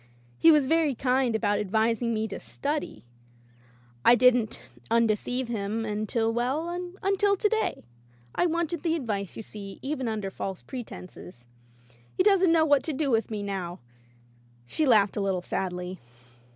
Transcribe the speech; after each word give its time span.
He 0.39 0.49
was 0.49 0.65
very 0.65 0.95
kind 0.95 1.35
about 1.35 1.59
advising 1.59 2.11
me 2.11 2.27
to 2.29 2.39
study. 2.39 3.03
I 4.03 4.15
didn't 4.15 4.59
unde 4.89 5.15
ceive 5.15 5.47
him 5.47 5.85
until— 5.85 6.33
^well, 6.33 6.93
uptil 7.03 7.37
to 7.37 7.47
day. 7.47 7.83
I 8.33 8.47
wanted 8.47 8.81
the 8.81 8.95
advice, 8.95 9.37
you 9.37 9.43
see, 9.43 9.77
even 9.83 10.07
under 10.07 10.31
false 10.31 10.63
pre 10.63 10.83
tences. 10.83 11.45
He 12.17 12.23
doesn't 12.23 12.51
know 12.51 12.65
what 12.65 12.81
to 12.85 12.93
do 12.93 13.11
with 13.11 13.29
me 13.29 13.43
now 13.43 13.77
—"She 14.65 14.87
laughed 14.87 15.17
a 15.17 15.21
little 15.21 15.43
sadly. 15.43 15.99